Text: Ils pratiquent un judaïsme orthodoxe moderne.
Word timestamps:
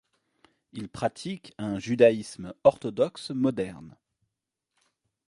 Ils 0.73 0.89
pratiquent 0.89 1.53
un 1.59 1.77
judaïsme 1.77 2.55
orthodoxe 2.63 3.29
moderne. 3.29 3.95